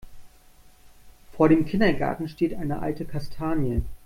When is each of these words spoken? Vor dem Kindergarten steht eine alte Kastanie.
Vor 1.33 1.47
dem 1.49 1.63
Kindergarten 1.63 2.27
steht 2.27 2.55
eine 2.55 2.79
alte 2.81 3.05
Kastanie. 3.05 3.83